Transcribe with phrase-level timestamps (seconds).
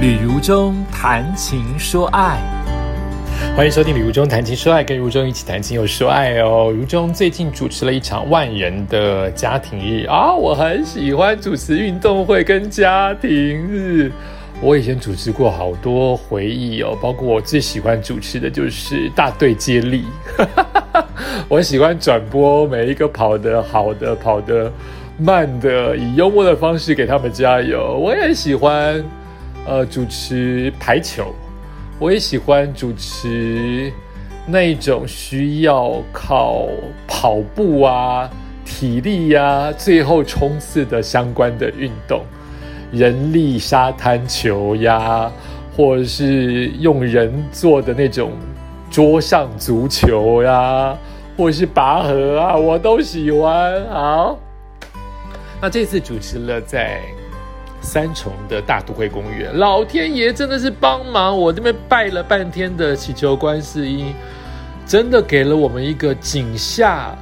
[0.00, 2.40] 旅如中谈情说爱，
[3.54, 6.72] 欢迎收听《旅如中谈情说爱》，跟如中一起谈情又说爱哦。
[6.74, 14.10] 如中最近主持了一场万人的家庭日啊，我很喜欢主持运动会跟家庭日。
[14.62, 20.06] 我以前主持过好多回忆哦，包括我最喜欢主持的就是大队接力，
[21.46, 24.72] 我喜欢转播每一个跑得好的、跑得
[25.18, 27.98] 慢的，以幽默的方式给他们加油。
[27.98, 29.04] 我也喜欢。
[29.66, 31.32] 呃，主持排球，
[31.98, 33.92] 我也喜欢主持
[34.46, 36.66] 那种需要靠
[37.06, 38.28] 跑步啊、
[38.64, 42.22] 体力呀、最后冲刺的相关的运动，
[42.90, 45.30] 人力沙滩球呀，
[45.76, 48.32] 或者是用人做的那种
[48.90, 50.96] 桌上足球呀，
[51.36, 53.86] 或者是拔河啊，我都喜欢。
[53.88, 54.38] 好，
[55.60, 57.00] 那这次主持了在。
[57.80, 61.36] 三重的大都会公园，老天爷真的是帮忙！
[61.36, 64.14] 我这边拜了半天的祈求观世音，
[64.86, 67.16] 真的给了我们一个井下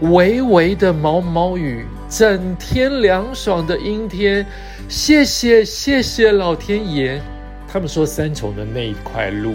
[0.00, 4.46] 微微的毛毛雨，整天凉爽的阴天。
[4.88, 7.20] 谢谢谢谢老天爷！
[7.66, 9.54] 他们说三重的那一块路，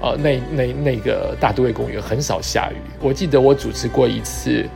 [0.00, 2.76] 呃，那那那个大都会公园很少下雨。
[3.00, 4.66] 我记得我主持过一次。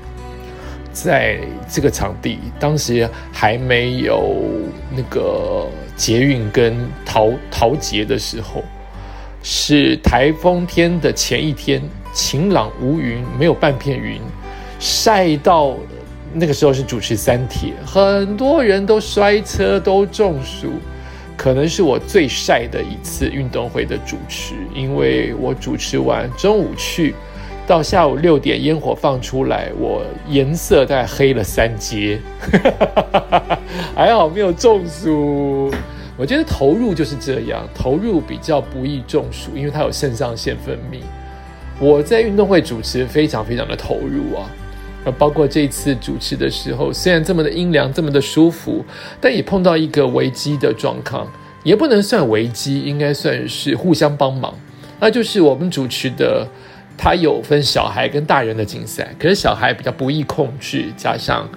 [0.96, 4.34] 在这个场地，当时还没有
[4.96, 8.64] 那个捷运跟桃桃捷的时候，
[9.42, 11.82] 是台风天的前一天，
[12.14, 14.18] 晴朗无云，没有半片云，
[14.78, 15.76] 晒到
[16.32, 20.72] 那个时候是主持三铁，很多人都摔车都中暑，
[21.36, 27.14] 可能是我最晒的一次运动会的主持，因为我主持完中午去。
[27.66, 32.20] 到下午六点，烟火放出来，我颜色大概黑了三阶，
[33.92, 35.72] 还好没有中暑。
[36.16, 41.00] 我觉得投入就是这样，投入比较不易中暑，因为它有肾上腺分泌。
[41.80, 44.48] 我在运动会主持非常非常的投入啊，
[45.04, 48.84] 呃，包括这次主持的时候，虽然这么的阴凉，这么的舒服，
[49.20, 51.26] 但也碰到一个危机的状况，
[51.64, 54.54] 也不能算危机，应该算是互相帮忙。
[55.00, 56.46] 那就是我们主持的。
[56.98, 61.48] 他有分小孩跟大人的竞赛，可是小孩比较不易控制，加上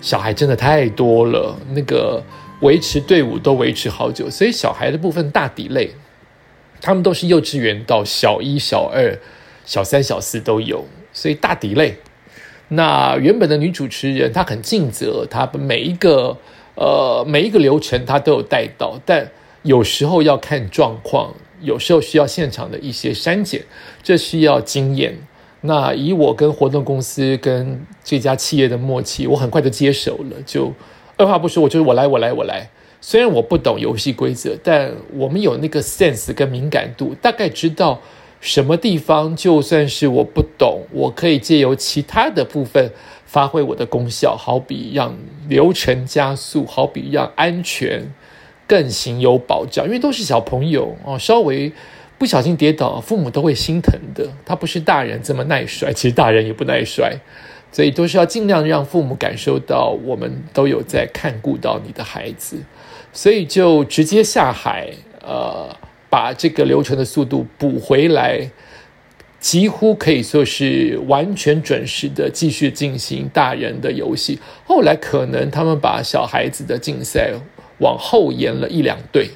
[0.00, 2.22] 小孩真的太多了，那个
[2.60, 5.90] 维持队伍都维持好久，所以小孩的部分大底类，
[6.80, 9.18] 他们都是幼稚园到小一、小二、
[9.64, 11.96] 小三、小四都有，所以大底类。
[12.68, 16.36] 那原本的女主持人她很尽责，她每一个
[16.76, 19.28] 呃每一个流程她都有带到，但
[19.62, 21.34] 有时候要看状况。
[21.64, 23.64] 有时候需要现场的一些删减，
[24.02, 25.16] 这需要经验。
[25.62, 30.72] 那以我跟活动公司跟这家企业的默契，我很快就接手了，就
[31.16, 32.68] 二话不说，我就是我来，我来，我来。
[33.00, 38.00] 虽然我不懂游戏规则，但我们有那个 sense 跟敏感度，大概知道
[38.40, 42.90] 什么地方就算是我不懂，我可以借由其他的部分
[43.24, 45.16] 发挥我的功效，好比让
[45.48, 48.12] 流程加速，好比让安全。
[48.66, 51.70] 更行有保障，因为都是小朋友哦，稍微
[52.16, 54.26] 不小心跌倒，父母都会心疼的。
[54.46, 57.14] 他不是大人这么耐摔， 其实大人也不耐摔，
[57.70, 62.56] 所以都是要尽量让父母感受到我们都有在看顾到你的孩子，
[63.12, 65.76] 所以就直接下海，呃，
[66.08, 68.48] 把这个流程的速度补回来，
[69.40, 74.38] 几乎可以说是完全准时的继续进行大人的游戏。
[74.64, 77.32] 后来可能他们把小孩子的竞赛。
[77.78, 79.30] 往后延了一两队，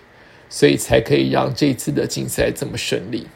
[0.48, 3.26] 所以才可以让这次的竞赛这么顺利。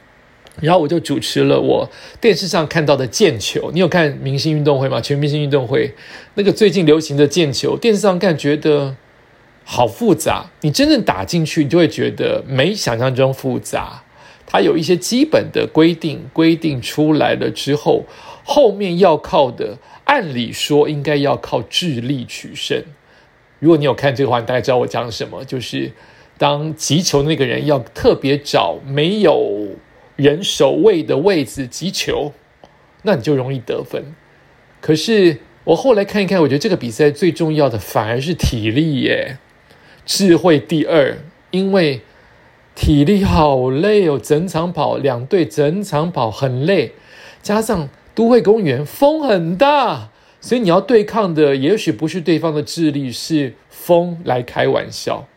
[0.61, 1.89] 然后我就主持了我
[2.21, 3.71] 电视上看到的毽球。
[3.73, 5.01] 你有看明星运动会吗？
[5.01, 5.95] 全明星运动会
[6.35, 8.95] 那个最近流行的毽球，电视上看觉得
[9.65, 10.51] 好复杂。
[10.61, 14.03] 你真正打进去，你就会觉得没想象中复杂。
[14.47, 18.05] 它有一些基本的规定，规定出来了之后，
[18.45, 22.85] 后面要靠的，按理说应该要靠智力取胜。
[23.63, 25.45] 如果你有看这个话，你大概知道我讲什么。
[25.45, 25.93] 就是
[26.37, 29.69] 当击球那个人要特别找没有
[30.17, 32.33] 人守卫的位置击球，
[33.03, 34.17] 那你就容易得分。
[34.81, 39.39] 可是我后来看一看，我觉得这个比赛最重要的反而是体力耶，
[40.05, 41.19] 智慧第二，
[41.53, 42.01] 因为
[42.75, 46.95] 体力好累哦，整场跑两队整场跑很累，
[47.41, 50.09] 加上都会公园风很大。
[50.43, 55.29] 所以你要对抗的，也许不是对方的智力，是风来开玩笑，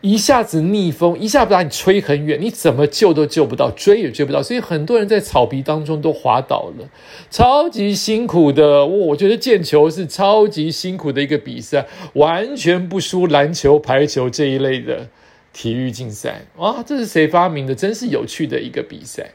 [0.00, 4.42] 一下子逆风，一下把你吹很远，你怎么救都救不到，追也追不到。
[4.42, 6.88] 所以很多人在草皮当中都滑倒了，
[7.30, 8.86] 超级辛苦的。
[8.86, 15.10] 我觉得毽球是超级辛苦的一个比赛，完全不输篮球、排球这一类的
[15.52, 16.46] 体育竞赛。
[16.56, 17.74] 哇，这是谁发明的？
[17.74, 19.32] 真是有趣的一个比赛。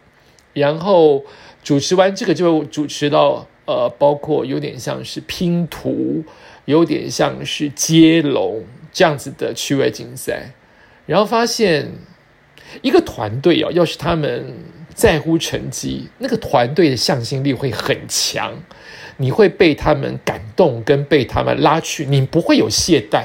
[0.53, 1.23] 然后
[1.63, 6.23] 主持完这个，就主持到呃，包括有点像是拼图，
[6.65, 10.51] 有点像是接龙这样子的趣味竞赛。
[11.05, 11.91] 然后发现
[12.81, 14.53] 一个团队哦，要是他们
[14.93, 18.53] 在乎成绩，那个团队的向心力会很强。
[19.17, 23.23] 你会被他们感动，跟被他们拉去，你不会有懈怠，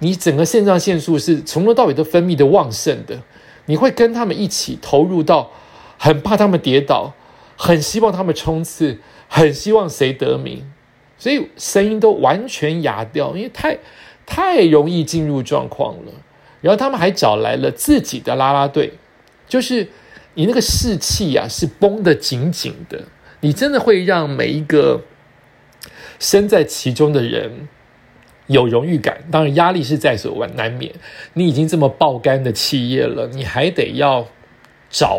[0.00, 3.18] 你整个肾上腺素是从头到尾都分泌的旺盛的，
[3.64, 5.50] 你会跟他们一起投入到，
[5.96, 7.14] 很怕他们跌倒，
[7.56, 8.98] 很希望他们冲刺，
[9.30, 10.70] 很希望谁得名，
[11.16, 13.78] 所以声音都完全哑掉，因为太
[14.26, 16.12] 太容易进入状况了。
[16.60, 18.92] 然后他们还找来了自己的啦啦队，
[19.48, 19.88] 就是
[20.34, 23.04] 你那个士气呀是绷得紧紧的，
[23.40, 25.00] 你真的会让每一个。
[26.18, 27.66] 身在其中的人
[28.46, 30.92] 有荣誉感，当然压力是在所难免。
[31.32, 34.26] 你已经这么爆肝的企业了，你还得要
[34.90, 35.18] 找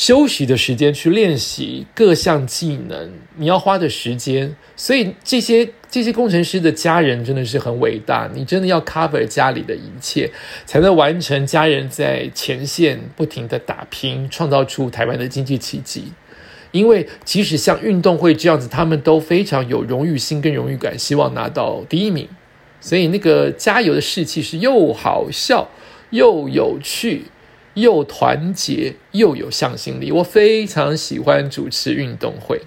[0.00, 4.56] 休息的时间去练习各项技能，你要花的时间。
[4.74, 10.30] 所以这些这些工程师的家人真的是很伟大，你真的要 cover 家里的一切，
[10.64, 16.04] 才能完成家人在前线不停的打拼，创造出台湾的经济奇迹。
[16.72, 22.26] 因为即使像运动会这样子，他们都非常有荣誉心跟荣誉感，希望拿到第一名，
[22.80, 25.68] 所以那个加油的士气是又好笑
[26.08, 27.24] 又有趣，
[27.74, 30.10] 又团结又有向心力。
[30.12, 32.62] 我非常喜欢主持运动会，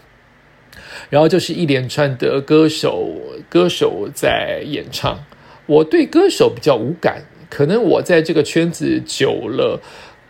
[1.09, 3.09] 然后就是一连串的歌手
[3.49, 5.23] 歌手在演唱。
[5.65, 9.81] 我对歌手比较无感，可能我在这个圈子久了，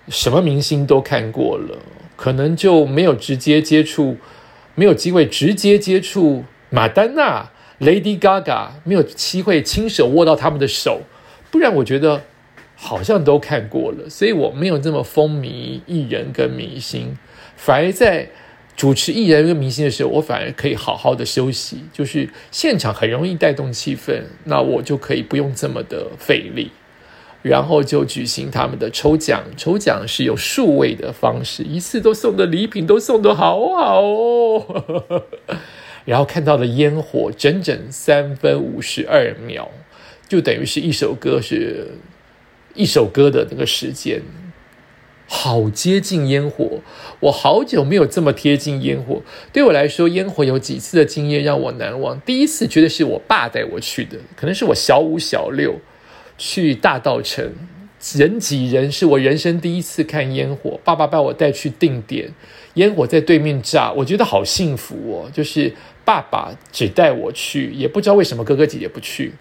[0.10, 1.80] 什么明星都看过了。
[2.16, 4.18] 可能就没有直接接触，
[4.76, 7.50] 没有机会直接接触马丹娜、
[7.82, 11.02] Lady Gaga，没有机会亲手握到他们的手，
[11.50, 12.22] 不然我觉得
[12.84, 17.18] 好像都看过了，所以我没有这么风靡艺人跟明星，
[17.56, 18.28] 反而在
[18.76, 26.72] 主持艺人跟明星的时候，我反而可以好好的休息，就是现场很容易带动气氛，那我就可以不用这么的费力。
[27.42, 35.26] 然后就举行他们的抽奖，抽奖是有数位的方式，一次都送的礼品都送的好好哦。
[36.06, 39.70] 然后看到了烟火，整整三分五十二秒，
[40.28, 41.88] 就等于是一首歌是
[42.74, 44.22] 一首歌的那个时间，
[45.28, 46.80] 好接近烟火。
[47.22, 49.22] 我好久没有这么贴近烟火，
[49.52, 52.20] 对我来说，烟火有几次的经验让我难忘。
[52.22, 55.80] 第一次觉得是我爸带我去的，可能是我小五小六。
[56.36, 57.54] 去大道城，
[58.16, 60.80] 人挤人，是我人生第一次看烟火。
[60.84, 62.34] 爸爸把我带去定点，
[62.74, 65.30] 烟火在对面炸，我觉得好幸福哦。
[65.32, 65.72] 就是
[66.04, 69.34] 爸爸只带我去，也不知道为什么哥哥姐姐不去，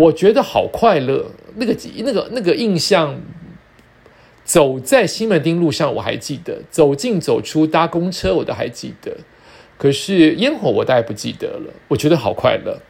[0.00, 1.26] 我觉得好快乐。
[1.56, 3.20] 那个那个那个印象，
[4.44, 9.16] 走在西门町路上我还记得，走进走出搭公车我都还记得，
[9.76, 11.72] 可是烟火我大概不记得了。
[11.88, 12.80] 我觉得好快乐。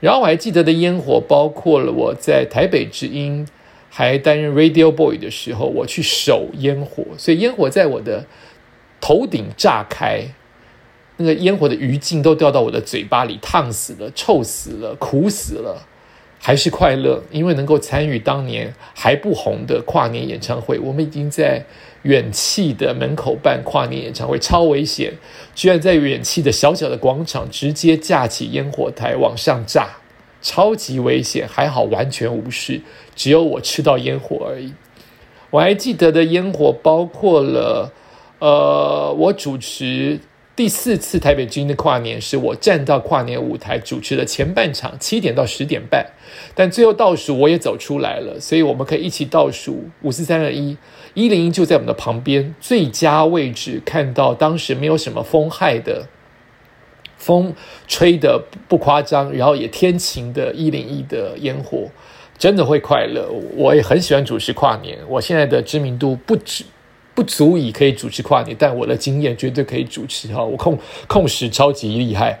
[0.00, 3.46] 然后我还记得的烟火，包括了我在台北之音
[3.90, 8.24] 还担任 Radio Boy 的时候，我去守烟火，所以烟火在我的
[9.00, 10.22] 头顶炸开，
[11.16, 15.84] 那个烟火的余烬都掉到我的嘴巴里，烫死了，臭死了，苦死了，
[16.40, 21.64] 还是快乐，因为能够参与当年还不红的跨年演唱会，我们已经在。
[22.02, 25.12] 远气的门口办跨年演唱会超危险，
[25.52, 29.88] 居然在远气的小小的广场直接架起烟火台往上炸，
[30.40, 31.46] 超级危险。
[31.48, 32.80] 还好完全无事，
[33.16, 34.72] 只有我吃到烟火而已。
[35.50, 37.92] 我还记得的烟火包括了，
[38.38, 40.20] 呃，我主持。
[40.58, 46.04] 第四次台北军的跨年是我站到跨年舞台主持的前半场，七点到十点半，
[46.52, 50.76] 但最后倒数我也走出来了，所以我们可以一起倒数五四三二一，
[51.14, 56.08] 一零一就在我们的旁边，最佳位置看到当时没有什么风害的，
[57.16, 57.54] 风
[57.86, 61.88] 吹的不夸张，然后也天晴的一零一的烟火，
[62.36, 63.30] 真的会快乐。
[63.54, 66.64] 我也很喜欢主持跨年，我现在的知名度不止。
[67.18, 70.44] 不足以可以主持跨年，但我的经验绝对可以主持哈！
[70.44, 72.38] 我控控时超级厉害。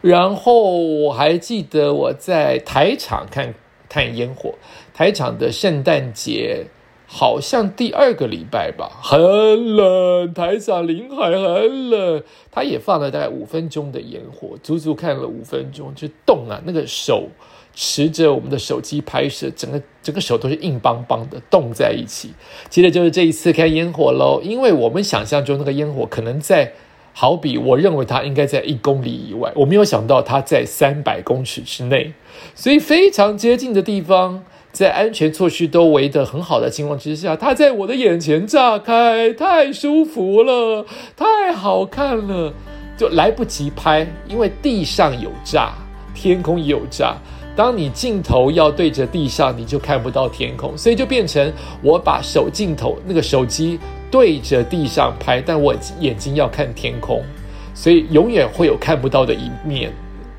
[0.00, 3.52] 然后我还记得我在台场看
[3.88, 4.54] 看烟火，
[4.94, 6.66] 台场的圣诞节
[7.04, 17.26] 好像第二个礼拜吧，很冷，台场临海很冷，他也放了大概五分钟的烟火，足足看了五分钟就冻啊，那个手。
[17.74, 22.30] 持着我们的手机拍摄，整个整个手都是硬邦邦的，冻在一起。
[22.68, 26.72] 接着就是这一次看烟火喽，因为我们想象中那个烟火可能在，
[27.14, 32.12] 好比我认为它应该在一公里以外，我没有想到它在三百公尺之内，
[32.54, 40.86] 所以非常接近的地方，在安全措施都围得很好的情况之下，它在我的眼前炸开，太舒服了，
[41.16, 42.52] 太好看了，
[42.96, 45.72] 就来不及拍，因为地上有炸，
[46.14, 47.16] 天空也有炸。
[47.54, 53.78] 当你镜头要对着地上，你就看不到天空，所以就变成我把手镜头那个手机
[54.10, 57.22] 对着地上拍，但我眼睛要看天空，
[57.74, 59.92] 所以永远会有看不到的一面。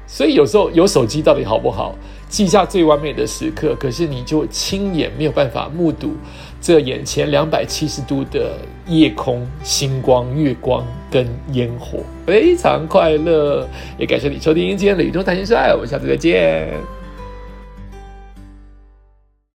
[0.05, 1.95] 所以有时候有手机到底好不好？
[2.27, 6.13] 记下最完美的时刻，可是你就亲眼没有办法目睹
[6.59, 13.67] 这眼前两百七十度的夜空、星光、月光跟烟火，非常快乐。
[13.99, 17.02] 也感谢你收听今天的宇宙谈心说爱，我们下次再见。